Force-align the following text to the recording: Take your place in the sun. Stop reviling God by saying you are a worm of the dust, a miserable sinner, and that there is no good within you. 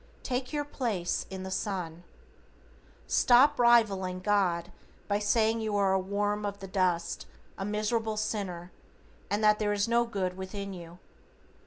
Take 0.23 0.51
your 0.51 0.65
place 0.65 1.27
in 1.29 1.43
the 1.43 1.51
sun. 1.51 2.03
Stop 3.05 3.59
reviling 3.59 4.19
God 4.19 4.71
by 5.07 5.19
saying 5.19 5.61
you 5.61 5.75
are 5.75 5.93
a 5.93 5.99
worm 5.99 6.43
of 6.43 6.57
the 6.57 6.65
dust, 6.67 7.27
a 7.55 7.65
miserable 7.65 8.17
sinner, 8.17 8.71
and 9.29 9.43
that 9.43 9.59
there 9.59 9.73
is 9.73 9.87
no 9.87 10.05
good 10.07 10.35
within 10.37 10.73
you. 10.73 10.97